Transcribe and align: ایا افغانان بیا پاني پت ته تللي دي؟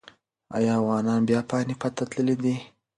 ایا 0.55 0.73
افغانان 0.79 1.21
بیا 1.29 1.39
پاني 1.49 1.73
پت 1.81 1.91
ته 1.97 2.03
تللي 2.11 2.35
دي؟ 2.43 2.55